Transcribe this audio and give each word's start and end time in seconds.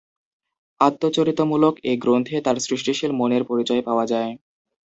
আত্মচরিতমূলক 0.79 1.73
এ 1.83 1.97
গ্রন্থে 1.97 2.35
তাঁর 2.41 2.57
সৃষ্টিশীল 2.59 3.11
মনের 3.19 3.43
পরিচয় 3.45 3.81
পাওয়া 3.87 4.05
যায়। 4.05 4.31